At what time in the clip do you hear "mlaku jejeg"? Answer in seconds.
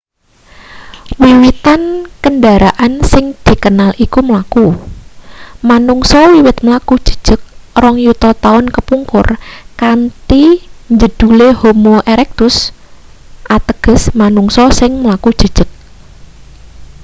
6.65-7.41, 15.03-15.69